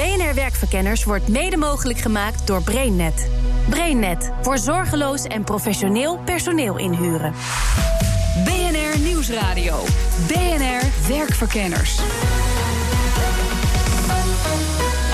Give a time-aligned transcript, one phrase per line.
[0.00, 3.30] BNR Werkverkenners wordt mede mogelijk gemaakt door BrainNet.
[3.68, 7.34] BrainNet voor zorgeloos en professioneel personeel inhuren.
[8.44, 9.84] BNR Nieuwsradio.
[10.26, 11.98] BNR Werkverkenners.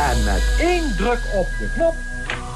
[0.01, 1.95] En met één druk op de knop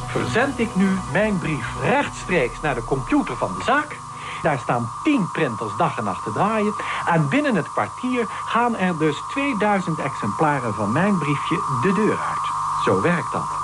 [0.07, 3.97] verzend ik nu mijn brief rechtstreeks naar de computer van de zaak.
[4.43, 6.75] Daar staan 10 printers dag en nacht te draaien.
[7.07, 12.51] En binnen het kwartier gaan er dus 2000 exemplaren van mijn briefje de deur uit.
[12.85, 13.61] Zo werkt dat.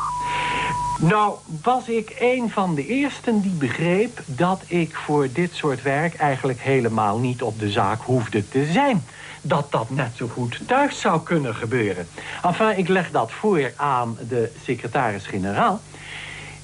[0.99, 6.15] Nou, was ik een van de eersten die begreep dat ik voor dit soort werk
[6.15, 9.05] eigenlijk helemaal niet op de zaak hoefde te zijn.
[9.41, 12.09] Dat dat net zo goed thuis zou kunnen gebeuren.
[12.43, 15.80] Enfin, ik leg dat voor aan de secretaris-generaal.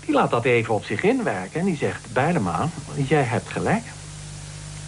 [0.04, 2.12] Die laat dat even op zich inwerken en die zegt...
[2.12, 3.82] Bijlema, jij hebt gelijk.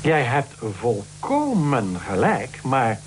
[0.05, 3.01] Jij hebt volkomen gelijk, maar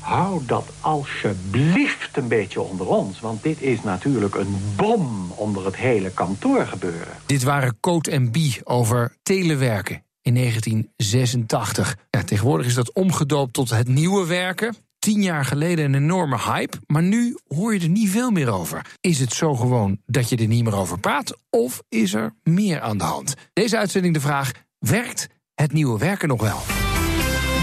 [0.00, 3.20] hou dat alsjeblieft een beetje onder ons.
[3.20, 7.16] Want dit is natuurlijk een bom onder het hele kantoor gebeuren.
[7.26, 11.96] Dit waren Coat en Bie over telewerken in 1986.
[12.10, 14.76] Ja, tegenwoordig is dat omgedoopt tot het nieuwe werken.
[14.98, 18.86] Tien jaar geleden een enorme hype, maar nu hoor je er niet veel meer over.
[19.00, 22.80] Is het zo gewoon dat je er niet meer over praat, of is er meer
[22.80, 23.34] aan de hand?
[23.52, 26.58] Deze uitzending de vraag: werkt het nieuwe werken nog wel?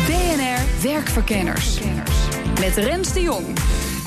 [0.05, 1.79] BNR Werkverkenners.
[2.59, 3.45] Met Rens de Jong.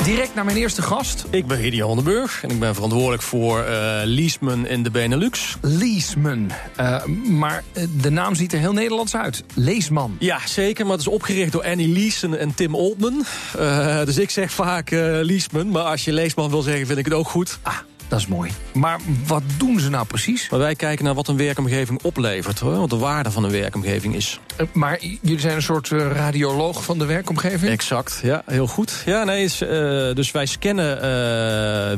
[0.05, 1.25] Direct naar mijn eerste gast.
[1.31, 3.67] Ik ben Gideon Hondenburg en ik ben verantwoordelijk voor uh,
[4.05, 5.57] Leaseman in de Benelux.
[5.61, 6.51] Leaseman.
[6.81, 9.45] Uh, maar eh, de naam ziet er heel Nederlands uit.
[9.55, 10.17] Leesman.
[10.19, 10.85] Ja, zeker.
[10.85, 13.25] Maar het is opgericht door Annie Leeson en Tim Oldman.
[13.59, 15.69] Uh, dus ik zeg vaak Leaseman.
[15.69, 17.59] Maar als je Leesman wil zeggen, vind ik het ook goed.
[17.63, 17.77] Ah.
[18.13, 18.51] Dat is mooi.
[18.73, 20.51] Maar wat doen ze nou precies?
[20.51, 22.59] Maar wij kijken naar wat een werkomgeving oplevert.
[22.59, 24.41] Hoor, wat de waarde van een werkomgeving is.
[24.61, 27.71] Uh, maar jullie zijn een soort uh, radioloog van de werkomgeving?
[27.71, 29.03] Exact, ja, heel goed.
[29.07, 29.69] Ja, nee, is, uh,
[30.15, 30.99] dus wij scannen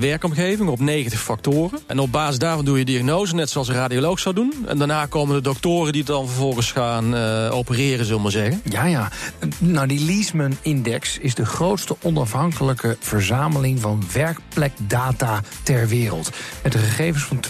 [0.01, 1.81] werkomgeving op 90 factoren.
[1.87, 4.53] En op basis daarvan doe je diagnose, net zoals een radioloog zou doen.
[4.67, 7.15] En daarna komen de doktoren die dan vervolgens gaan
[7.51, 8.61] opereren, zullen we maar zeggen.
[8.65, 9.11] Ja, ja.
[9.59, 16.31] Nou, die Leesman-index is de grootste onafhankelijke verzameling van werkplekdata ter wereld wereld.
[16.63, 17.41] Met de gegevens van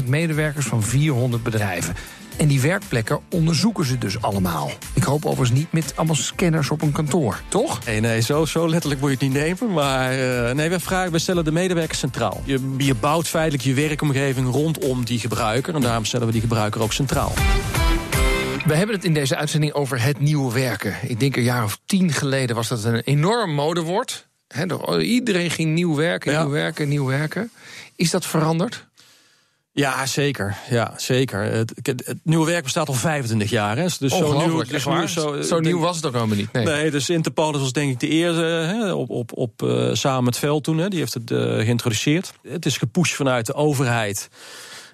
[0.00, 1.94] 270.000 medewerkers van 400 bedrijven.
[2.36, 4.70] En die werkplekken onderzoeken ze dus allemaal.
[4.94, 7.84] Ik hoop overigens niet met allemaal scanners op een kantoor, toch?
[7.84, 9.72] Nee, nee, zo, zo letterlijk moet je het niet nemen.
[9.72, 12.42] Maar uh, nee, we, vragen, we stellen de medewerkers centraal.
[12.44, 15.74] Je, je bouwt feitelijk je werkomgeving rondom die gebruiker.
[15.74, 17.32] En daarom stellen we die gebruiker ook centraal.
[18.66, 20.94] We hebben het in deze uitzending over het nieuwe werken.
[21.02, 24.28] Ik denk een jaar of tien geleden was dat een enorm modewoord.
[24.54, 27.50] He, iedereen ging nieuw werken, nieuw werken, nieuw werken.
[27.96, 28.86] Is dat veranderd?
[29.72, 30.56] Ja, zeker.
[30.70, 31.42] Ja, zeker.
[31.42, 33.76] Het, het, nieuwe werk bestaat al 25 jaar.
[33.76, 33.82] Hè.
[33.82, 36.52] Dus zo nieuw, dus nieuw, zo, zo nieuw was het ook helemaal niet.
[36.52, 40.24] Nee, nee dus Interpol was denk ik de eerste hè, op, op, op, uh, samen
[40.24, 40.78] met Vel toen.
[40.78, 42.32] Hè, die heeft het uh, geïntroduceerd.
[42.42, 44.28] Het is gepusht vanuit de overheid.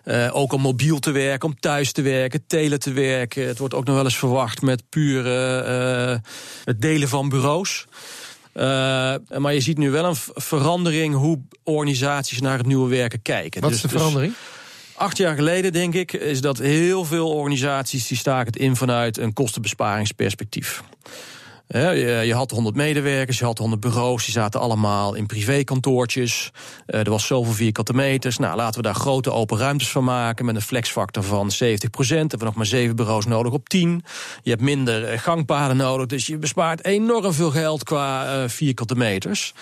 [0.05, 3.47] Uh, ook om mobiel te werken, om thuis te werken, tele te werken.
[3.47, 5.25] Het wordt ook nog wel eens verwacht met puur
[6.65, 7.87] het delen van bureaus.
[8.55, 13.61] Uh, maar je ziet nu wel een verandering hoe organisaties naar het nieuwe werken kijken.
[13.61, 14.33] Wat is dus- de verandering?
[14.33, 14.59] Dus
[14.95, 19.19] acht jaar geleden, denk ik, is dat heel veel organisaties die staken het in vanuit
[19.19, 20.83] een kostenbesparingsperspectief.
[21.73, 26.53] Je had 100 medewerkers, je had 100 bureaus, die zaten allemaal in privékantoortjes.
[26.87, 28.39] Eh, er was zoveel vierkante meters.
[28.39, 32.21] Nou, laten we daar grote open ruimtes van maken met een flexfactor van 70 procent.
[32.21, 34.05] Hebben we nog maar 7 bureaus nodig op 10.
[34.43, 38.95] Je hebt minder eh, gangpaden nodig, dus je bespaart enorm veel geld qua uh, vierkante
[38.95, 39.55] meters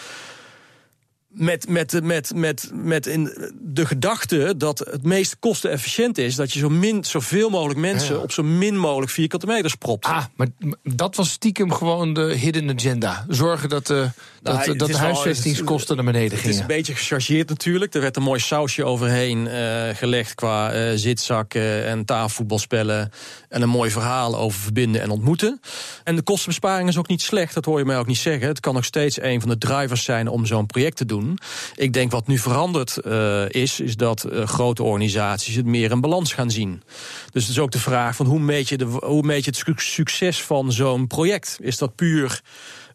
[1.38, 6.34] met, met, met, met, met in de gedachte dat het meest kostenefficiënt is...
[6.34, 10.04] dat je zo min, zoveel mogelijk mensen op zo min mogelijk vierkante meters propt.
[10.04, 10.46] Ah, maar
[10.82, 13.24] dat was stiekem gewoon de hidden agenda.
[13.28, 13.96] Zorgen dat, uh,
[14.42, 16.44] nou, dat, dat de huisvestingskosten naar beneden gingen.
[16.44, 17.94] Het is een beetje gechargeerd natuurlijk.
[17.94, 23.12] Er werd een mooi sausje overheen uh, gelegd qua uh, zitzakken en tafelvoetbalspellen...
[23.48, 25.60] en een mooi verhaal over verbinden en ontmoeten.
[26.04, 28.48] En de kostenbesparing is ook niet slecht, dat hoor je mij ook niet zeggen.
[28.48, 31.27] Het kan nog steeds een van de drivers zijn om zo'n project te doen...
[31.74, 36.00] Ik denk wat nu veranderd uh, is, is dat uh, grote organisaties het meer in
[36.00, 36.82] balans gaan zien.
[37.30, 39.80] Dus het is ook de vraag van hoe meet je, de, hoe meet je het
[39.80, 41.58] succes van zo'n project?
[41.60, 42.40] Is dat puur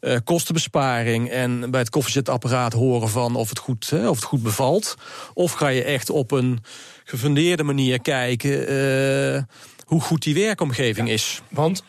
[0.01, 4.43] uh, kostenbesparing en bij het koffiezetapparaat horen van of het, goed, hè, of het goed
[4.43, 4.95] bevalt?
[5.33, 6.63] Of ga je echt op een
[7.03, 9.47] gefundeerde manier kijken
[9.85, 11.41] hoe goed die werkomgeving ja, is?
[11.49, 11.83] Want,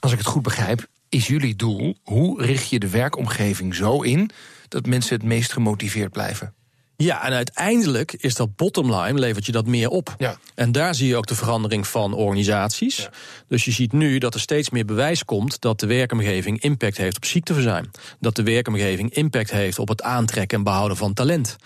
[0.00, 4.30] als ik het goed begrijp, is jullie doel, hoe richt je de werkomgeving zo in
[4.68, 6.54] dat mensen het meest gemotiveerd blijven?
[7.02, 10.14] Ja, en uiteindelijk is dat bottomline, levert je dat meer op.
[10.18, 10.38] Ja.
[10.54, 13.08] En daar zie je ook de verandering van organisaties.
[13.48, 17.16] Dus je ziet nu dat er steeds meer bewijs komt dat de werkomgeving impact heeft
[17.16, 17.90] op ziekteverzuim.
[18.20, 21.56] Dat de werkomgeving impact heeft op het aantrekken en behouden van talent.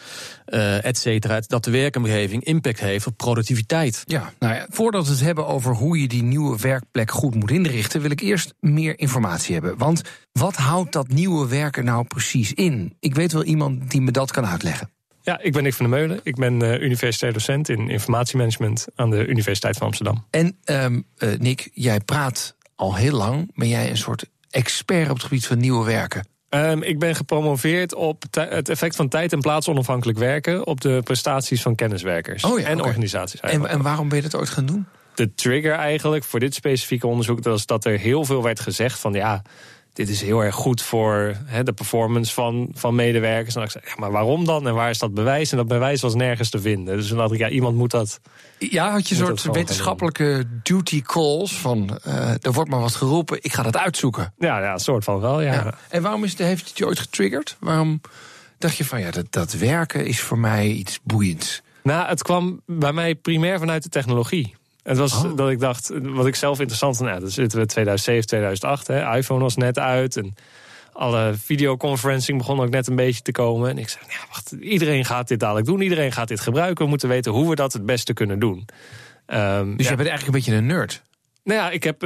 [0.48, 1.40] Uh, et cetera.
[1.46, 4.02] Dat de werkomgeving impact heeft op productiviteit.
[4.06, 7.50] Ja, nou ja, voordat we het hebben over hoe je die nieuwe werkplek goed moet
[7.50, 9.78] inrichten, wil ik eerst meer informatie hebben.
[9.78, 10.02] Want
[10.32, 12.96] wat houdt dat nieuwe werken nou precies in?
[13.00, 14.90] Ik weet wel iemand die me dat kan uitleggen.
[15.22, 16.20] Ja, ik ben Nick van der Meulen.
[16.22, 20.24] Ik ben uh, universitair docent in informatiemanagement aan de Universiteit van Amsterdam.
[20.30, 23.50] En um, uh, Nick, jij praat al heel lang.
[23.54, 26.26] Ben jij een soort expert op het gebied van nieuwe werken?
[26.54, 31.00] Um, ik ben gepromoveerd op het effect van tijd en plaats onafhankelijk werken op de
[31.04, 32.88] prestaties van kenniswerkers oh ja, en okay.
[32.88, 33.40] organisaties.
[33.40, 34.86] En, en waarom ben je dat ooit gaan doen?
[35.14, 39.12] De trigger eigenlijk voor dit specifieke onderzoek was dat er heel veel werd gezegd van
[39.12, 39.42] ja,
[39.92, 43.54] dit is heel erg goed voor de performance van, van medewerkers.
[43.54, 44.66] En ik zei, ja, maar waarom dan?
[44.66, 45.50] En waar is dat bewijs?
[45.50, 46.96] En dat bewijs was nergens te vinden.
[46.96, 48.20] Dus toen dacht ik, ja, iemand moet dat.
[48.58, 53.38] Ja, had je een soort wetenschappelijke duty calls van uh, er wordt maar wat geroepen,
[53.40, 54.32] ik ga dat uitzoeken.
[54.38, 55.52] Ja, ja een soort van wel, ja.
[55.52, 55.74] ja.
[55.88, 57.56] En waarom is het, heeft het je ooit getriggerd?
[57.60, 58.00] Waarom
[58.58, 61.62] dacht je van ja, dat, dat werken is voor mij iets boeiends?
[61.82, 64.54] Nou, het kwam bij mij primair vanuit de technologie.
[64.82, 65.36] Het was oh.
[65.36, 69.16] dat ik dacht, wat ik zelf interessant vond, nou, dan zitten we 2007, 2008, hè,
[69.16, 70.34] iPhone was net uit en
[70.92, 73.70] alle videoconferencing begon ook net een beetje te komen.
[73.70, 76.84] En ik zei, ja, wacht, iedereen gaat dit dadelijk doen, iedereen gaat dit gebruiken.
[76.84, 78.68] We moeten weten hoe we dat het beste kunnen doen.
[79.26, 79.90] Um, dus ja.
[79.90, 81.02] je bent eigenlijk een beetje een nerd.
[81.44, 82.04] Nou ja, ik, heb,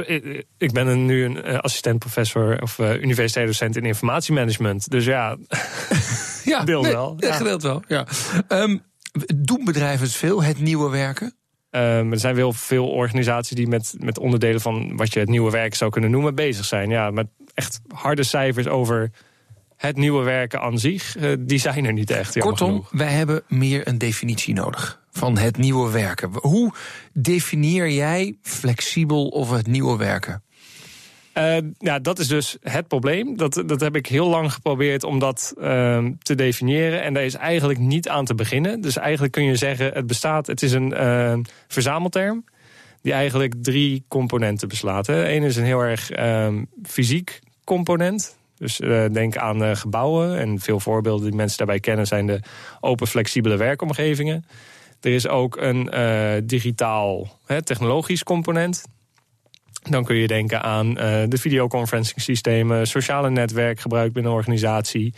[0.57, 4.89] ik ben een, nu een assistent-professor of uh, universitair docent in informatiemanagement.
[4.89, 5.37] Dus ja,
[6.43, 7.15] ja deelt nee, wel.
[7.17, 7.33] Ja.
[7.33, 8.07] Gedeeld wel, ja.
[8.49, 8.81] Um,
[9.35, 11.35] doen bedrijven het veel, het nieuwe werken?
[11.77, 15.51] Um, er zijn wel veel organisaties die met, met onderdelen van wat je het nieuwe
[15.51, 16.89] werk zou kunnen noemen bezig zijn.
[16.89, 19.11] Ja, met echt harde cijfers over
[19.77, 22.39] het nieuwe werken aan zich, uh, die zijn er niet echt.
[22.39, 22.89] Kortom, genoeg.
[22.91, 26.29] wij hebben meer een definitie nodig van het nieuwe werken.
[26.33, 26.73] Hoe
[27.13, 30.43] definieer jij flexibel of het nieuwe werken?
[31.37, 33.37] Uh, ja, dat is dus het probleem.
[33.37, 37.03] Dat, dat heb ik heel lang geprobeerd om dat uh, te definiëren.
[37.03, 38.81] En daar is eigenlijk niet aan te beginnen.
[38.81, 41.37] Dus eigenlijk kun je zeggen, het bestaat, het is een uh,
[41.67, 42.45] verzamelterm.
[43.01, 45.07] Die eigenlijk drie componenten beslaat.
[45.07, 46.11] Eén is een heel erg
[46.83, 48.37] fysiek component.
[48.57, 48.77] Dus
[49.11, 50.37] denk aan gebouwen.
[50.39, 52.39] En veel voorbeelden die mensen daarbij kennen zijn de
[52.79, 54.45] open, flexibele werkomgevingen.
[55.01, 55.89] Er is ook een
[56.45, 58.83] digitaal technologisch component.
[59.89, 60.95] Dan kun je denken aan uh,
[61.27, 65.13] de videoconferencing systemen, sociale netwerkgebruik binnen een organisatie.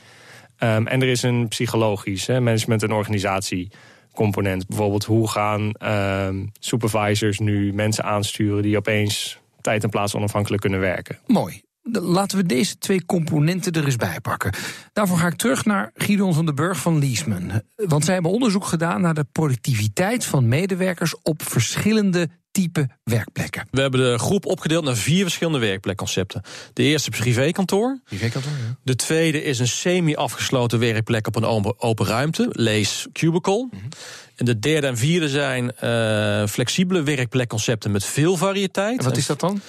[0.63, 4.68] Um, en er is een psychologisch hè, management- en organisatiecomponent.
[4.68, 10.80] Bijvoorbeeld hoe gaan um, supervisors nu mensen aansturen die opeens tijd en plaats onafhankelijk kunnen
[10.80, 11.19] werken.
[11.27, 11.62] Mooi.
[11.91, 14.53] Laten we deze twee componenten er eens bij pakken.
[14.94, 17.51] Daarvoor ga ik terug naar Gideon van den Burg van Leesman.
[17.75, 23.68] Want zij hebben onderzoek gedaan naar de productiviteit van medewerkers op verschillende type werkplekken.
[23.71, 26.41] We hebben de groep opgedeeld naar vier verschillende werkplekconcepten.
[26.74, 28.00] De eerste is privékantoor.
[28.03, 28.75] Privékantoor, ja.
[28.83, 33.68] De tweede is een semi-afgesloten werkplek op een open ruimte, lees cubicle.
[33.71, 33.89] Mm -hmm.
[34.35, 38.97] En de derde en vierde zijn uh, flexibele werkplekconcepten met veel variëteit.
[38.97, 39.62] En wat is dat dan?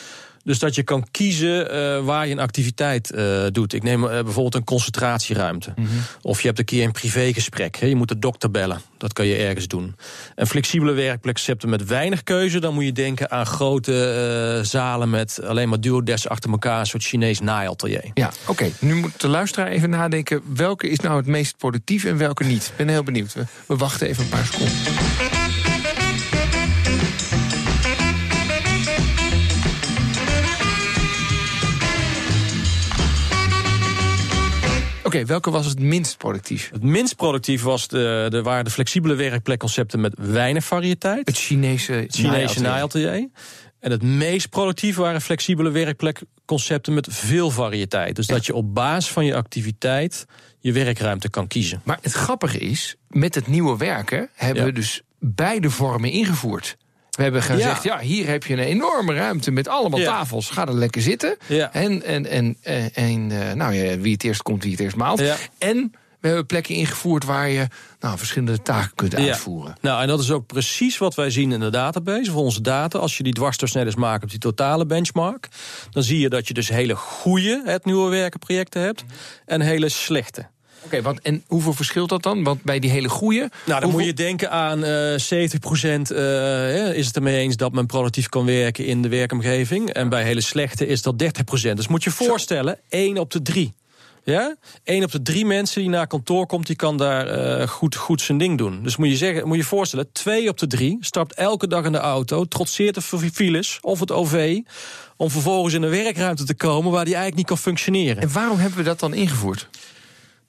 [0.44, 3.72] Dus dat je kan kiezen uh, waar je een activiteit uh, doet.
[3.72, 5.70] Ik neem uh, bijvoorbeeld een concentratieruimte.
[5.70, 5.81] Mhm.
[5.81, 6.00] Mm -hmm.
[6.22, 7.76] Of je hebt een keer een privégesprek.
[7.76, 8.81] Je moet de dokter bellen.
[8.98, 9.96] Dat kan je ergens doen.
[10.34, 12.60] En flexibele werkplekconcepten met weinig keuze.
[12.60, 16.81] Dan moet je denken aan grote zalen met alleen maar duodesks achter elkaar.
[16.81, 18.10] Een soort Chinees naaiatelier.
[18.14, 18.50] Ja, oké.
[18.50, 18.72] Okay.
[18.78, 20.42] Nu moet de luisteraar even nadenken.
[20.54, 22.66] Welke is nou het meest productief en welke niet?
[22.66, 23.32] Ik ben heel benieuwd.
[23.32, 25.60] We, we wachten even een paar seconden.
[35.11, 36.71] Okay, welke was het minst productief?
[36.73, 41.26] Het minst productief was de, de, waren de flexibele werkplekconcepten met weinig variëteit.
[41.26, 43.29] Het Chinese, het Chinese naaiatelier.
[43.81, 48.17] En het meest productief waren flexibele werkplekconcepten met veel variëteit.
[48.17, 48.35] Dus ja.
[48.35, 50.26] dat je op basis van je activiteit
[50.59, 51.81] je werkruimte kan kiezen.
[51.85, 54.69] Maar het grappige is, met het nieuwe werken hebben ja.
[54.69, 56.76] we dus beide vormen ingevoerd.
[57.20, 57.94] We hebben gezegd, ja.
[58.00, 58.06] ja.
[58.06, 60.06] hier heb je een enorme ruimte met allemaal ja.
[60.06, 60.50] tafels.
[60.50, 61.36] Ga er lekker zitten.
[61.46, 61.72] Ja.
[61.72, 65.22] En, en, en, en, en nou ja, wie het eerst komt, wie het eerst maalt.
[65.58, 67.66] En we hebben plekken ingevoerd waar je
[68.00, 69.76] nou, verschillende taken kunt uitvoeren.
[69.80, 72.30] Nou, en dat is ook precies wat wij zien in de database.
[72.30, 75.48] Voor onze data, als je die dwarsdoorsnijders maakt op die totale benchmark...
[75.90, 79.04] dan zie je dat je dus hele goede het nieuwe werken projecten hebt...
[79.46, 80.46] en hele slechte.
[80.84, 82.42] Oké, okay, en hoeveel verschilt dat dan?
[82.42, 83.38] Want bij die hele goede.
[83.38, 83.90] Nou, dan hoeveel...
[83.90, 88.28] moet je denken aan uh, 70 procent uh, is het ermee eens dat men productief
[88.28, 89.90] kan werken in de werkomgeving.
[89.90, 91.76] En bij hele slechte is dat 30 procent.
[91.76, 93.75] Dus moet je voorstellen, 1 op de 3.
[94.25, 94.56] Ja?
[94.84, 98.20] Eén op de drie mensen die naar kantoor komt, die kan daar eh, goed, goed
[98.20, 98.82] zijn ding doen.
[98.82, 101.92] Dus moet je, zeggen, moet je voorstellen, twee op de drie stapt elke dag in
[101.92, 104.58] de auto, trotseert de files of het OV,
[105.16, 108.22] om vervolgens in een werkruimte te komen waar die eigenlijk niet kan functioneren.
[108.22, 109.68] En waarom hebben we dat dan ingevoerd?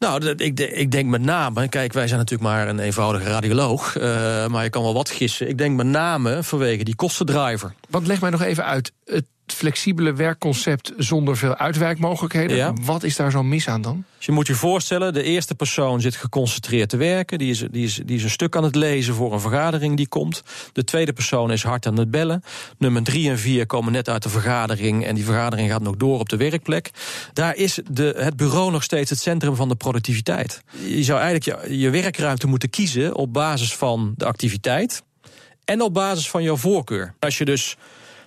[0.01, 4.03] Nou, ik, ik, denk met name, kijk, wij zijn natuurlijk maar een eenvoudige radioloog, uh,
[4.47, 5.49] maar je kan wel wat gissen.
[5.49, 7.73] Ik denk met name vanwege die kostendriver.
[7.89, 12.85] Want leg mij nog even uit, het flexibele werkconcept zonder veel uitwerkmogelijkheden.
[12.85, 14.03] Wat is daar zo mis aan dan?
[14.17, 17.37] Dus je moet je voorstellen, de eerste persoon zit geconcentreerd te werken.
[17.37, 20.07] Die is, die, is, die is een stuk aan het lezen voor een vergadering die
[20.07, 20.43] komt.
[20.73, 22.43] De tweede persoon is hard aan het bellen.
[22.77, 25.05] Nummer drie en vier komen net uit de vergadering.
[25.05, 26.91] En die vergadering gaat nog door op de werkplek.
[27.33, 30.61] Daar is de, het bureau nog steeds het centrum van de productiviteit.
[30.85, 35.03] Je zou eigenlijk je, je werkruimte moeten kiezen op basis van de activiteit.
[35.65, 37.13] En op basis van jouw voorkeur.
[37.19, 37.77] Als je dus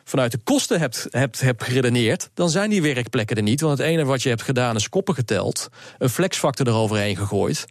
[0.04, 3.60] vanuit de kosten hebt, hebt, hebt geredeneerd, dan zijn die werkplekken er niet.
[3.60, 5.68] Want het ene wat je hebt gedaan is koppen geteld,
[5.98, 7.64] een flexfactor eroverheen gegooid.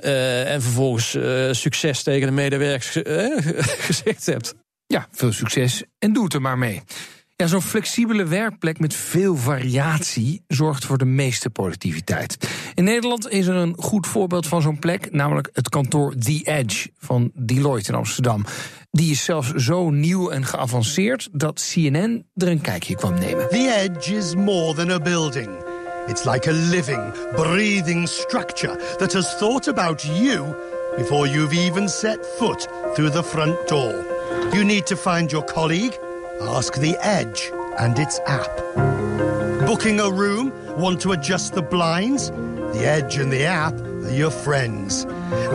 [0.00, 3.38] Uh, en vervolgens uh, succes tegen de medewerkers uh,
[3.88, 4.54] gezegd hebt.
[4.86, 6.82] Ja, veel succes en doe het er maar mee.
[7.42, 12.36] Ja, zo'n flexibele werkplek met veel variatie zorgt voor de meeste productiviteit.
[12.74, 16.90] In Nederland is er een goed voorbeeld van zo'n plek, namelijk het kantoor The Edge
[16.98, 18.44] van Deloitte in Amsterdam.
[18.90, 23.48] Die is zelfs zo nieuw en geavanceerd dat CNN er een kijkje kwam nemen.
[23.48, 25.50] The Edge is more than a building.
[26.06, 30.54] It's like a living, breathing structure that has thought about you
[30.96, 33.94] before you've even set foot through the front door.
[34.52, 35.98] You need to find your colleague
[36.48, 38.62] Ask the Edge and its app.
[39.66, 40.52] Booking a room?
[40.76, 42.30] Want to adjust the blinds?
[42.72, 45.06] The Edge and the app are your friends.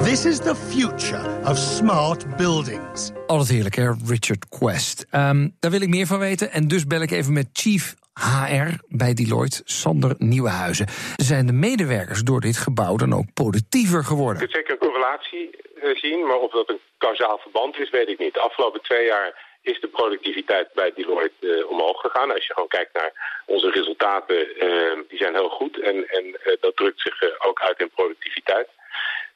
[0.03, 3.11] This is the future of smart buildings.
[3.27, 3.91] Altijd heerlijk, hè?
[4.07, 5.05] Richard Quest.
[5.11, 8.69] Um, daar wil ik meer van weten en dus bel ik even met Chief HR
[8.87, 10.87] bij Deloitte, Sander Nieuwenhuizen.
[11.15, 14.41] Zijn de medewerkers door dit gebouw dan ook productiever geworden?
[14.41, 15.49] Je kunt zeker een correlatie
[15.81, 18.33] eh, zien, maar of dat een kausaal verband is, weet ik niet.
[18.33, 22.31] De afgelopen twee jaar is de productiviteit bij Deloitte uh, omhoog gegaan.
[22.31, 25.79] Als je gewoon kijkt naar onze resultaten, uh, die zijn heel goed.
[25.79, 28.67] En, en uh, dat drukt zich ook uit in productiviteit.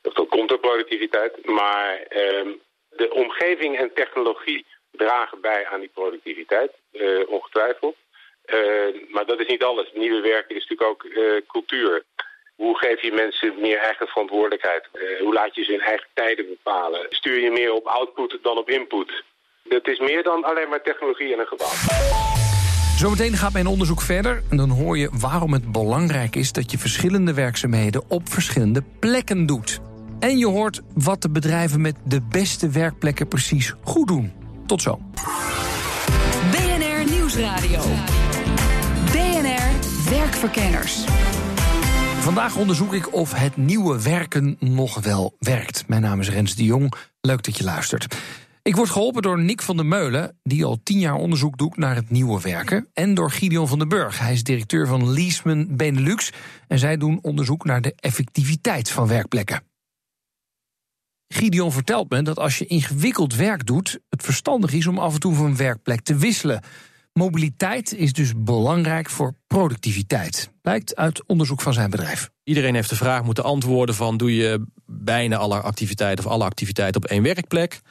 [0.01, 1.45] Dat komt door productiviteit.
[1.45, 2.49] Maar ehm,
[2.89, 6.71] de omgeving en technologie dragen bij aan die productiviteit,
[7.27, 7.95] ongetwijfeld.
[9.07, 9.91] maar dat is niet alles.
[9.93, 11.05] Nieuwe werken is natuurlijk ook
[11.47, 12.03] cultuur.
[12.55, 14.87] Hoe geef je mensen meer eigen verantwoordelijkheid?
[15.19, 17.05] hoe laat je ze hun eigen tijden bepalen?
[17.09, 19.23] Stuur je meer op output dan op input?
[19.63, 21.69] Het is meer dan alleen maar technologie en een gebouw.
[22.97, 26.77] Zometeen gaat mijn onderzoek verder en dan hoor je waarom het belangrijk is dat je
[26.77, 29.79] verschillende werkzaamheden op verschillende plekken doet.
[30.19, 34.31] En je hoort wat de bedrijven met de beste werkplekken precies goed doen.
[34.65, 34.99] Tot zo.
[36.51, 37.81] BNR Nieuwsradio.
[39.11, 39.69] BNR
[40.09, 41.05] Werkverkenners.
[42.19, 45.83] Vandaag onderzoek ik of het nieuwe werken nog wel werkt.
[45.87, 46.93] Mijn naam is Rens de Jong.
[47.21, 48.15] Leuk dat je luistert.
[48.63, 51.95] Ik word geholpen door Nick van der Meulen, die al tien jaar onderzoek doet naar
[51.95, 52.87] het nieuwe werken.
[52.93, 54.19] En door Gideon van den Burg.
[54.19, 56.31] Hij is directeur van Leaseman Benelux.
[56.67, 59.63] En zij doen onderzoek naar de effectiviteit van werkplekken.
[61.27, 65.19] Gideon vertelt me dat als je ingewikkeld werk doet, het verstandig is om af en
[65.19, 66.63] toe van werkplek te wisselen.
[67.13, 72.29] Mobiliteit is dus belangrijk voor productiviteit, blijkt uit onderzoek van zijn bedrijf.
[72.43, 77.03] Iedereen heeft de vraag moeten antwoorden van doe je bijna alle activiteiten of alle activiteiten
[77.03, 77.81] op één werkplek?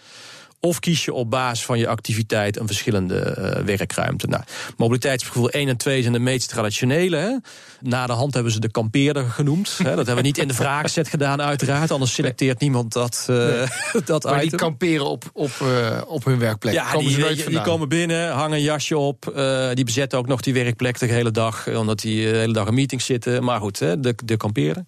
[0.61, 4.27] Of kies je op basis van je activiteit een verschillende uh, werkruimte.
[4.27, 4.43] Nou,
[4.77, 7.43] mobiliteitsprofiel 1 en 2 zijn de meest traditionele.
[7.81, 9.77] Na de hand hebben ze de kampeerder genoemd.
[9.77, 11.91] Dat hebben we niet in de vragenset gedaan, uiteraard.
[11.91, 13.67] Anders selecteert niemand dat, uh, nee.
[14.05, 16.75] dat maar die kamperen op, op, uh, op hun werkplek.
[16.75, 19.33] Ja, komen die, die, die, komen binnen, hangen een jasje op.
[19.75, 21.69] die bezetten ook nog die werkplek de hele dag.
[21.69, 23.45] Omdat die de hele dag in meetings zitten.
[23.45, 24.87] Maar goed, de, de kamperen.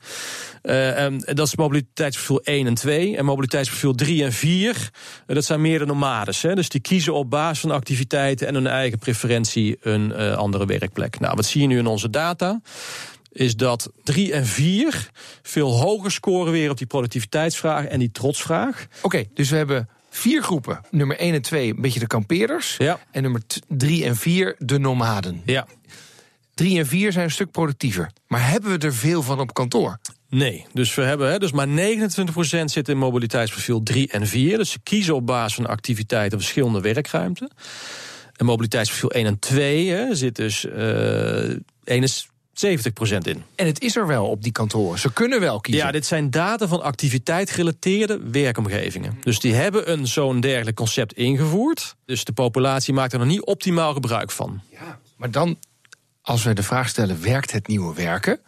[0.62, 3.16] Um, dat is mobiliteitsprofiel 1 en 2.
[3.16, 4.90] En mobiliteitsprofiel 3 en 4,
[5.26, 6.42] dat zijn meer de nomades.
[6.42, 6.54] Hè?
[6.54, 11.20] Dus die kiezen op basis van activiteiten en hun eigen preferentie een andere werkplek.
[11.20, 12.60] Nou, wat zie je nu in onze data?
[13.32, 15.10] Is dat 3 en 4
[15.42, 18.86] veel hoger scoren weer op die productiviteitsvraag en die trotsvraag.
[18.96, 20.80] Oké, okay, dus we hebben vier groepen.
[20.90, 22.76] Nummer 1 en 2 een beetje de kampeerders.
[22.78, 23.00] Ja.
[23.10, 25.42] En nummer 3 en 4 de nomaden.
[25.44, 25.66] Ja.
[26.54, 28.10] 3 en 4 zijn een stuk productiever.
[28.26, 29.98] Maar hebben we er veel van op kantoor?
[30.28, 31.70] Nee, dus we hebben hè, dus maar 29%
[32.64, 34.58] zit in mobiliteitsprofiel 3 en 4.
[34.58, 37.50] Dus ze kiezen op basis van activiteiten verschillende werkruimten.
[38.36, 41.56] En mobiliteitsprofiel 1 en 2 hè, zit dus uh,
[42.66, 42.68] 71%
[43.22, 43.42] in.
[43.54, 44.98] En het is er wel op die kantoren.
[44.98, 45.84] Ze kunnen wel kiezen.
[45.86, 49.18] Ja, dit zijn data van activiteit gerelateerde werkomgevingen.
[49.20, 51.94] Dus die hebben een zo'n dergelijk concept ingevoerd.
[52.04, 54.60] Dus de populatie maakt er nog niet optimaal gebruik van.
[54.70, 55.58] Ja, maar dan,
[56.22, 58.40] als we de vraag stellen: werkt het nieuwe werken?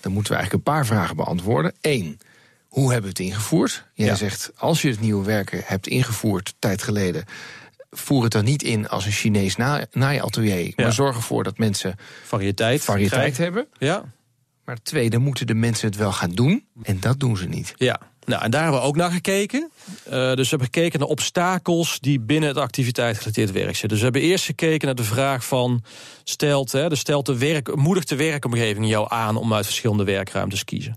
[0.00, 1.74] dan moeten we eigenlijk een paar vragen beantwoorden.
[1.80, 2.18] Eén,
[2.68, 3.84] hoe hebben we het ingevoerd?
[3.94, 4.14] Jij Ja.
[4.14, 7.24] zegt, als je het nieuwe werken hebt ingevoerd, tijd geleden...
[7.96, 10.72] voer het dan niet in als een Chinees na- naaiatelier...
[10.76, 10.90] maar Ja.
[10.92, 11.94] zorg ervoor dat mensen
[12.24, 12.82] Variëteit.
[12.82, 13.66] variëteit hebben.
[13.78, 14.04] Ja.
[14.64, 16.64] Maar tweede, moeten de mensen het wel gaan doen?
[16.82, 17.74] En dat doen ze niet.
[17.76, 19.70] Ja, nou, en daar hebben we ook naar gekeken.
[20.04, 23.88] Eh, dus we hebben gekeken naar obstakels die binnen het activiteitsgerelateerd werk zitten.
[23.88, 25.82] Dus we hebben eerst gekeken naar de vraag van...
[26.24, 29.36] stelt, hè, dus stelt de werk, moedigt de werkomgeving jou aan...
[29.36, 30.96] om uit verschillende werkruimtes te kiezen.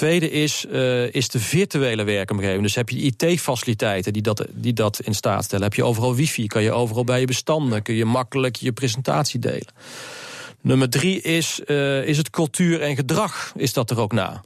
[0.00, 2.62] Tweede is, eh, is de virtuele werkomgeving.
[2.62, 5.64] Dus heb je IT-faciliteiten die dat, die dat in staat stellen.
[5.64, 7.82] Heb je overal wifi, kan je overal bij je bestanden...
[7.82, 9.72] kun je makkelijk je presentatie delen.
[10.60, 13.52] Nummer drie is, eh, is het cultuur en gedrag.
[13.56, 14.42] Is dat er ook na?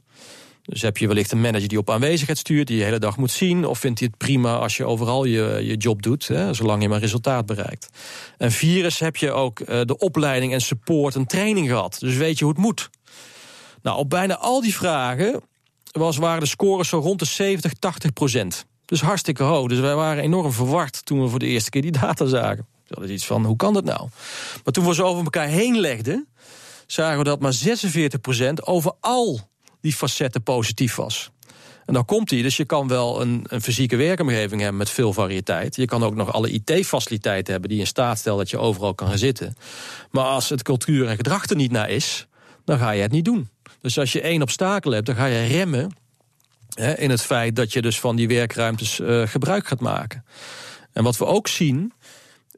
[0.65, 3.17] Dus heb je wellicht een manager die op aanwezigheid stuurt, die je de hele dag
[3.17, 6.53] moet zien, of vindt hij het prima als je overal je, je job doet, hè,
[6.53, 7.89] zolang je maar resultaat bereikt.
[8.37, 11.97] En vier is, heb je ook eh, de opleiding en support en training gehad.
[11.99, 12.89] Dus weet je hoe het moet.
[13.85, 15.41] Nou, op bijna al die vragen
[15.91, 18.65] was, waren de scores zo rond de 70, 80 procent.
[18.85, 19.67] Dus hartstikke hoog.
[19.67, 22.67] Dus wij waren enorm verward toen we voor de eerste keer die data zagen.
[22.87, 24.09] Dat is iets van, hoe kan dat nou?
[24.63, 26.27] Maar toen we ze over elkaar heen legden,
[26.87, 29.39] zagen we dat maar 46 procent over al
[29.81, 31.31] die facetten positief was.
[31.85, 32.41] En dan komt hij.
[32.41, 35.75] Dus je kan wel een, een fysieke werkomgeving hebben met veel variëteit.
[35.75, 39.07] Je kan ook nog alle IT-faciliteiten hebben die in staat stellen dat je overal kan
[39.07, 39.55] gaan zitten.
[40.11, 42.27] Maar als het cultuur en gedrag er niet naar is,
[42.63, 43.53] dan ga je het niet doen.
[43.85, 45.91] Dus als je één obstakel hebt, dan ga je remmen
[46.73, 50.25] hè, in het feit dat je dus van die werkruimtes eh, gebruik gaat maken.
[50.93, 51.93] En wat we ook zien,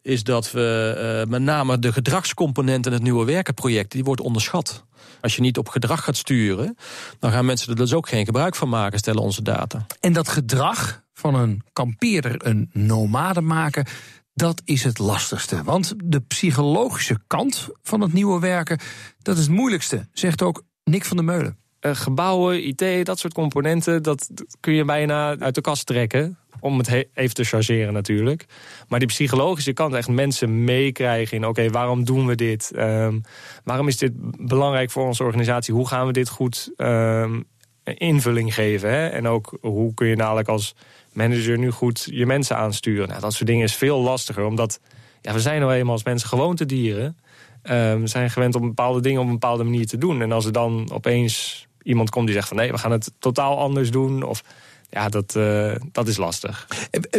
[0.01, 4.85] is dat we eh, met name de gedragscomponent in het nieuwe werkenproject, die wordt onderschat.
[5.21, 6.77] Als je niet op gedrag gaat sturen,
[7.19, 9.85] dan gaan mensen er dus ook geen gebruik van maken, stellen onze data.
[9.99, 13.85] En dat gedrag van een kampeerder, een nomade maken,
[14.33, 15.63] dat is het lastigste.
[15.63, 18.79] Want de psychologische kant van het nieuwe werken,
[19.21, 21.57] dat is het moeilijkste, zegt ook Nick van der Meulen.
[21.79, 24.29] Eh, gebouwen, IT, dat soort componenten, dat
[24.59, 26.37] kun je bijna uit de kast trekken.
[26.59, 28.45] Om het he- even te chargeren natuurlijk.
[28.87, 31.47] Maar die psychologische kant, echt mensen meekrijgen in...
[31.47, 32.71] oké, waarom doen we dit?
[32.75, 33.19] Ehm,
[33.63, 34.11] waarom is dit
[34.47, 35.73] belangrijk voor onze organisatie?
[35.73, 37.41] Hoe gaan we dit goed ehm,
[37.83, 38.89] invulling geven?
[38.89, 39.07] Hè?
[39.07, 40.75] En ook, hoe kun je dadelijk als
[41.13, 43.07] manager nu goed je mensen aansturen?
[43.07, 44.79] Nou, dat soort dingen is veel lastiger, omdat...
[45.21, 47.17] Ja, we zijn nou eenmaal als mensen gewoontedieren.
[47.61, 50.21] Ehm, we zijn gewend om bepaalde dingen op een bepaalde manier te doen.
[50.21, 52.57] En als er dan opeens iemand komt die zegt van...
[52.57, 54.23] nee, we gaan het totaal anders doen...
[54.23, 54.43] of
[54.89, 56.67] ja, dat, eh, dat is lastig.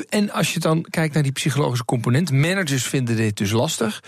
[0.08, 4.02] En- als je dan kijkt naar die psychologische component, managers vinden dit dus lastig.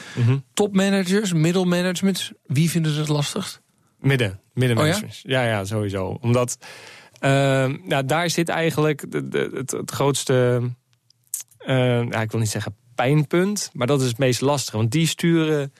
[0.55, 3.61] Topmanagers, middelmanagement, wie vinden het lastigst?
[3.98, 5.12] Midden, middenmanagement.
[5.24, 5.42] Oh ja?
[5.44, 6.18] ja, sowieso.
[6.20, 6.59] Omdat
[7.18, 10.61] ehm, nou, daar zit eigenlijk de, de- het, het grootste,
[11.59, 14.77] ehm, ja, ik wil niet zeggen pijnpunt, maar dat is het meest lastige.
[14.77, 15.73] Want die sturen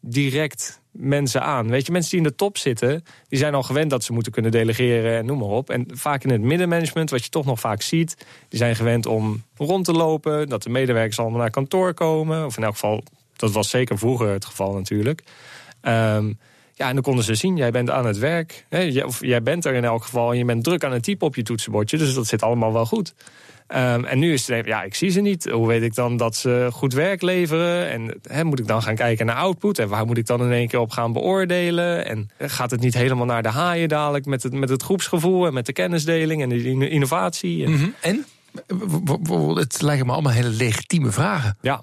[0.00, 1.70] direct mensen aan.
[1.70, 4.32] Weet je, mensen die in de top zitten, die zijn al gewend dat ze moeten
[4.32, 5.70] kunnen delegeren en noem maar op.
[5.70, 8.16] En vaak in het middenmanagement, wat je toch nog vaak ziet,
[8.48, 12.44] die zijn gewend om rond te lopen, dat de medewerkers allemaal naar kantoor komen.
[12.46, 13.02] Of in elk geval,
[13.36, 15.22] dat was zeker vroeger het geval natuurlijk.
[15.80, 16.32] Ehm,
[16.74, 18.66] ja, en dan konden ze zien, jij bent aan het werk.
[19.04, 21.34] Of jij bent er in elk geval en je bent druk aan het typen op
[21.34, 21.98] je toetsenbordje.
[21.98, 23.14] Dus dat zit allemaal wel goed.
[23.66, 25.44] Ehm, en nu is het even, ja, ik zie ze niet.
[25.50, 27.90] Hoe weet ik dan dat ze goed werk leveren?
[28.22, 29.78] En moet ik dan gaan kijken naar output?
[29.78, 32.06] En waar moet ik dan in één keer op gaan beoordelen?
[32.06, 35.52] En gaat het niet helemaal naar de haaien dadelijk met het, met het groepsgevoel en
[35.54, 37.64] met de kennisdeling en de inno- innovatie?
[38.00, 38.24] En,
[38.66, 41.56] w- Het lijken me allemaal hele legitieme vragen.
[41.60, 41.82] ja.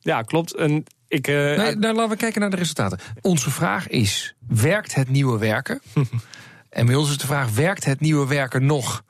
[0.00, 0.54] ja, klopt.
[0.56, 2.98] En ik, eh, Nee, nou, laten we kijken naar de resultaten.
[3.20, 5.80] Onze vraag is: werkt het nieuwe werken?
[6.70, 9.02] en bij ons is de vraag: werkt het nieuwe werken nog?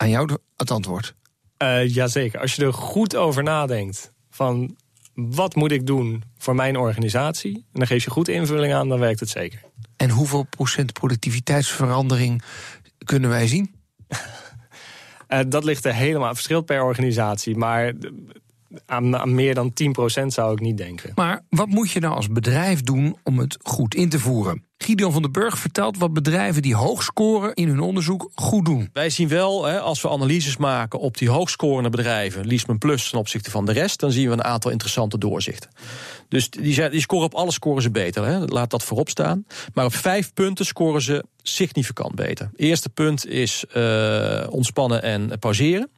[0.00, 1.14] Aan jou het antwoord.
[1.56, 2.40] Eh, jazeker.
[2.40, 4.76] Als je er goed over nadenkt van
[5.14, 8.98] wat moet ik doen voor mijn organisatie, en dan geef je goed invulling aan, dan
[8.98, 9.60] werkt het zeker.
[9.96, 12.42] En hoeveel procent productiviteitsverandering
[13.04, 13.74] kunnen wij zien?
[15.26, 17.92] Eh, dat ligt er helemaal, verschilt per organisatie, maar
[18.86, 19.72] aan, aan meer dan
[20.22, 21.12] 10% zou ik niet denken.
[21.14, 24.64] Maar wat moet je nou als bedrijf doen om het goed in te voeren?
[24.76, 28.90] Gideon van den Burg vertelt wat bedrijven die hoog scoren in hun onderzoek goed doen.
[28.92, 33.18] Wij zien wel, hè, als we analyses maken op die hoogscorende bedrijven, Leasman Plus ten
[33.18, 35.70] opzichte van de rest, dan zien we een aantal interessante doorzichten.
[36.28, 38.38] Dus die, zijn, die scoren op alle scoren ze beter, hè.
[38.38, 39.46] laat dat voorop staan.
[39.74, 42.50] Maar op vijf punten scoren ze significant beter.
[42.56, 45.90] Eerste punt is eh, ontspannen en pauzeren.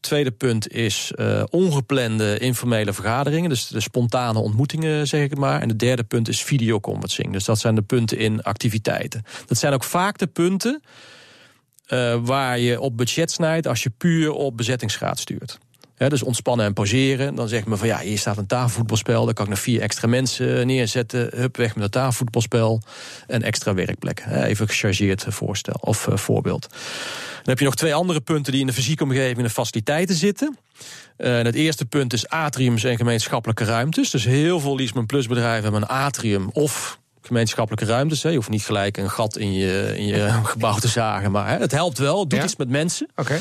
[0.00, 5.60] Tweede punt is eh, ongeplande informele vergaderingen, dus de spontane ontmoetingen, zeg ik het maar.
[5.60, 7.32] En de derde punt is videoconferencing.
[7.32, 9.22] Dus dat zijn de punten in activiteiten.
[9.46, 10.82] Dat zijn ook vaak de punten
[11.86, 15.58] eh, waar je op budget snijdt als je puur op bezettingsgraad stuurt.
[16.08, 17.34] Dus ontspannen en pauzeren.
[17.34, 19.24] Dan zegt men van ja, hier staat een tafelvoetbalspel.
[19.24, 21.30] Dan kan ik nog vier extra mensen neerzetten.
[21.34, 22.82] Hup, weg met het tafelvoetbalspel.
[23.26, 24.24] En extra werkplek.
[24.30, 26.68] Even gechargeerd voorstel of uh, voorbeeld.
[26.70, 30.14] Dan heb je nog twee andere punten die in de fysieke omgeving in de faciliteiten
[30.14, 30.58] zitten.
[31.18, 34.10] Uh, het eerste punt is atriums en gemeenschappelijke ruimtes.
[34.10, 38.22] Dus heel veel Leasement Plus bedrijven hebben een atrium of gemeenschappelijke ruimtes.
[38.22, 38.28] Hè.
[38.28, 41.30] Je hoeft niet gelijk een gat in je, in je gebouw te zagen.
[41.30, 43.08] Maar hè, het helpt wel, het doet iets met mensen.
[43.16, 43.40] Oké.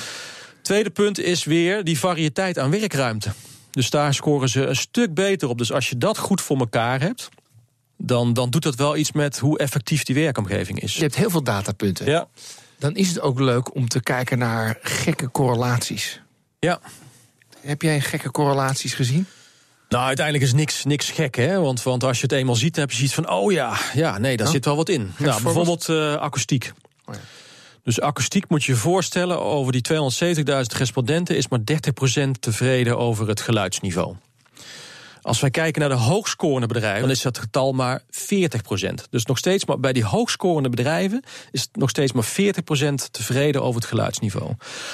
[0.70, 3.32] Tweede punt is weer die variëteit aan werkruimte.
[3.72, 5.58] Dus daar scoren ze een stuk beter op.
[5.58, 7.30] Dus als je dat goed voor elkaar hebt,
[7.98, 10.96] dan, dan doet dat wel iets met hoe effectief die werkomgeving is.
[10.96, 12.06] Je hebt heel veel datapunten.
[12.06, 12.28] Ja.
[12.80, 16.22] Dan is het ook leuk om te kijken naar gekke correlaties.
[16.60, 16.80] Ja.
[17.62, 19.26] Heb jij gekke correlaties gezien?
[19.90, 21.60] Nou, uiteindelijk is niks, niks gek, hè?
[21.60, 24.18] Want, want als je het eenmaal ziet, dan heb je zoiets van: oh ja, ja
[24.18, 24.54] nee, daar Oh.
[24.54, 25.12] zit wel wat in.
[25.18, 26.72] Nou, bijvoorbeeld uh, akoestiek.
[27.06, 27.22] Oh ja.
[27.90, 29.82] Dus akoestiek moet je je voorstellen, over die
[30.46, 34.16] 270.000 respondenten is maar 30% tevreden over het geluidsniveau.
[35.22, 38.04] Als wij kijken naar de hoogscorende bedrijven, dan is dat getal maar 40%.
[39.10, 43.64] Dus nog steeds maar bij die hoogscorende bedrijven is het nog steeds maar 40% tevreden
[43.64, 44.54] over het geluidsniveau.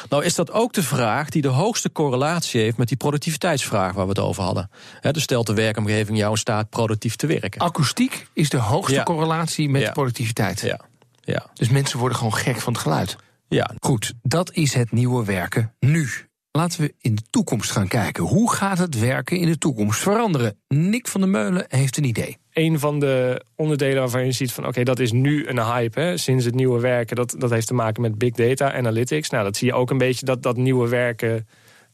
[0.10, 4.04] Nou is dat ook de vraag die de hoogste correlatie heeft met die productiviteitsvraag waar
[4.04, 4.70] we het over hadden.
[5.00, 7.62] He, dus stelt de werkomgeving jou in staat productief te werken.
[7.62, 9.04] Akoestiek is de hoogste Ja.
[9.04, 9.92] correlatie met Ja.
[9.92, 10.60] productiviteit.
[10.60, 10.80] Ja,
[11.26, 13.16] ja, Dus mensen worden gewoon gek van het geluid.
[13.48, 13.72] ja.
[13.80, 16.08] Goed, dat is het nieuwe werken nu.
[16.52, 18.24] Laten we in de toekomst gaan kijken.
[18.24, 20.58] Hoe gaat het werken in de toekomst veranderen?
[20.68, 22.38] Nick van der Meulen heeft een idee.
[22.54, 26.18] een van de onderdelen waarvan je ziet van oké, dat is nu een hype hè,
[26.18, 27.16] sinds het nieuwe werken.
[27.16, 29.30] Dat, dat heeft te maken met big data, analytics.
[29.30, 31.48] Nou, dat zie je ook een beetje dat dat nieuwe werken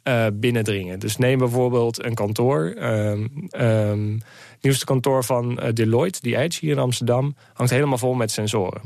[0.04, 1.00] eh, binnendringen.
[1.00, 2.74] Dus neem bijvoorbeeld een kantoor.
[2.78, 4.14] ehm, ehm,
[4.52, 8.32] het nieuwste kantoor van eh, Deloitte, die Edge hier in Amsterdam, hangt helemaal vol met
[8.32, 8.82] sensoren.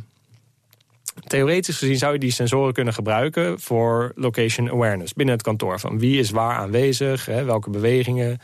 [1.23, 5.79] Theoretisch gezien zou je die sensoren kunnen gebruiken voor location awareness binnen het kantoor.
[5.79, 8.39] Van wie is waar aanwezig, hè, welke bewegingen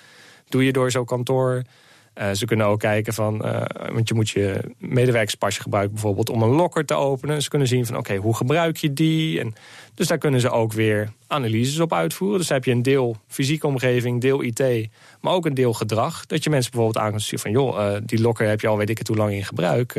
[0.49, 1.63] doe je door zo'n kantoor.
[2.13, 6.41] Eh, ze kunnen ook kijken van, eh, want je moet je medewerkerspasje gebruiken bijvoorbeeld om
[6.41, 7.41] een locker te openen.
[7.41, 9.39] Ze kunnen zien van oké, hoe gebruik je die?
[9.39, 9.53] En
[9.93, 12.37] dus daar kunnen ze ook weer analyses op uitvoeren.
[12.37, 14.89] Dus dan heb je een deel fysieke omgeving, deel IT,
[15.21, 16.25] maar ook een deel gedrag.
[16.25, 18.89] Dat je mensen bijvoorbeeld aan zien van joh, eh, die locker heb je al weet
[18.89, 19.95] ik het hoe lang in gebruik.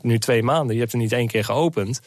[0.00, 2.00] Nu twee maanden, je hebt er niet één keer geopend.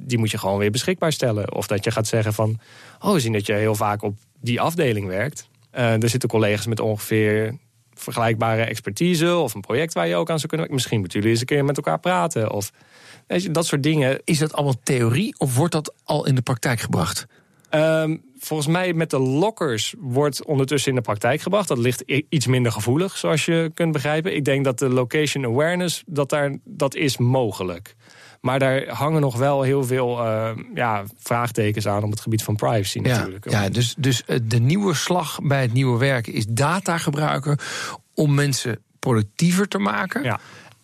[0.00, 1.54] Die moet je gewoon weer beschikbaar stellen.
[1.54, 2.58] Of dat je gaat zeggen van,
[3.00, 5.48] oh we zien dat je heel vaak op die afdeling werkt.
[5.70, 7.54] Er zitten collega's met ongeveer
[8.00, 10.68] vergelijkbare expertise of een project waar je ook aan zou kunnen.
[10.70, 12.52] Misschien moeten jullie eens een keer met elkaar praten.
[12.52, 12.72] Of
[13.26, 14.20] weet je, dat soort dingen.
[14.24, 17.26] Is dat allemaal theorie of wordt dat al in de praktijk gebracht?
[17.70, 21.68] Ehm, volgens mij met de lockers wordt ondertussen in de praktijk gebracht.
[21.68, 24.34] Dat ligt iets minder gevoelig, zoals je kunt begrijpen.
[24.34, 27.94] Ik denk dat de location awareness, dat, daar, dat is mogelijk.
[28.40, 32.56] Maar daar hangen nog wel heel veel eh, ja, vraagtekens aan op het gebied van
[32.56, 33.50] privacy Ja, natuurlijk.
[33.50, 37.58] ja dus, dus eh, de nieuwe slag bij het nieuwe werken is data gebruiken
[38.14, 40.22] om mensen productiever te maken.
[40.22, 40.40] Ja.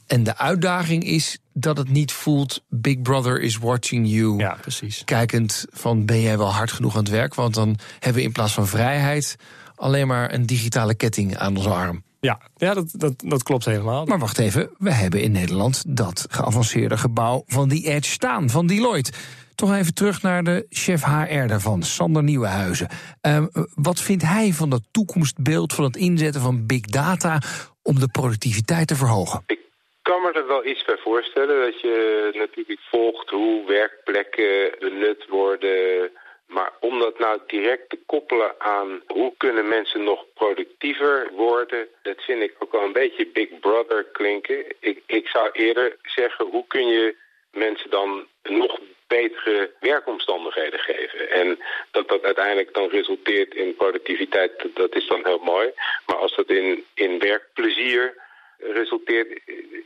[0.07, 4.39] En de uitdaging is dat het niet voelt: Big Brother is watching you.
[4.39, 5.03] ja, precies.
[5.05, 7.35] Kijkend van ben jij wel hard genoeg aan het werk?
[7.35, 9.37] Want dan hebben we in plaats van vrijheid
[9.75, 12.03] alleen maar een digitale ketting aan onze arm.
[12.25, 14.05] Ja, ja dat, dat, dat klopt helemaal.
[14.05, 18.67] Maar wacht even, we hebben in Nederland dat geavanceerde gebouw van die Edge staan, van
[18.67, 19.13] Deloitte.
[19.55, 22.89] Toch even terug naar de chef HR daarvan, Sander Nieuwenhuizen.
[23.21, 27.39] Ehm, wat vindt hij van dat toekomstbeeld van het inzetten van big data
[27.83, 29.43] om de productiviteit te verhogen?
[29.47, 29.61] Ik
[30.03, 36.11] kan me er wel iets bij voorstellen dat je natuurlijk volgt hoe werkplekken benut worden.
[36.55, 42.23] Maar om dat nou direct te koppelen aan hoe kunnen mensen nog productiever worden, dat
[42.23, 44.65] vind ik ook wel een beetje Big Brother klinken.
[44.81, 47.17] Ik, ik zou eerder zeggen, hoe kun je
[47.51, 51.31] mensen dan nog betere werkomstandigheden geven.
[51.31, 51.59] En
[51.91, 55.73] dat dat uiteindelijk dan resulteert in productiviteit, dat is dan heel mooi.
[56.07, 58.15] Maar als dat in, in werkplezier
[58.59, 59.41] resulteert,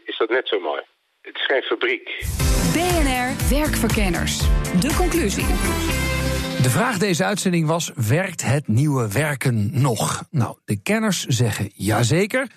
[0.04, 0.82] is dat net zo mooi.
[1.22, 2.18] Het is geen fabriek.
[2.72, 4.38] BNR Werkverkenners.
[4.80, 5.77] De conclusie.
[6.62, 10.24] De vraag deze uitzending was: werkt het nieuwe werken nog?
[10.30, 12.50] Nou, de kenners zeggen jazeker,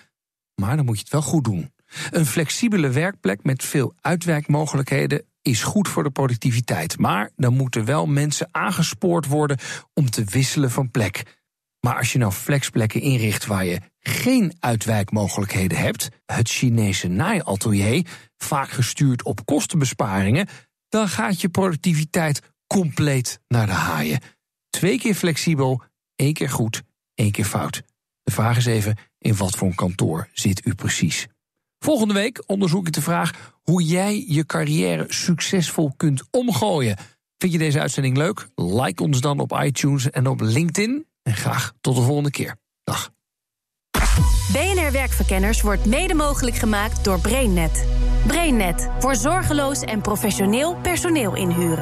[0.54, 1.72] maar dan moet je het wel goed doen.
[2.10, 6.98] Een flexibele werkplek met veel uitwerkmogelijkheden is goed voor de productiviteit.
[6.98, 9.58] Maar dan moeten wel mensen aangespoord worden
[9.94, 11.40] om te wisselen van plek.
[11.80, 18.70] Maar als je nou flexplekken inricht waar je geen uitwijkmogelijkheden hebt, het Chinese naaiatelier, vaak
[18.70, 20.48] gestuurd op kostenbesparingen,
[20.88, 24.20] dan gaat je productiviteit compleet naar de haaien.
[24.70, 25.82] Twee keer flexibel,
[26.16, 26.82] één keer goed,
[27.14, 27.82] één keer fout.
[28.22, 31.26] De vraag is even, in wat voor een kantoor zit u precies?
[31.78, 36.96] Volgende week onderzoek ik de vraag hoe jij je carrière succesvol kunt omgooien.
[37.38, 38.48] Vind je deze uitzending leuk?
[38.54, 41.06] Like ons dan op iTunes en op LinkedIn.
[41.22, 42.56] En graag tot de volgende keer.
[42.84, 43.10] Dag.
[44.52, 47.86] BNR Werkverkenners wordt mede mogelijk gemaakt door BrainNet.
[48.26, 51.80] BrainNet voor zorgeloos en professioneel personeel inhuren.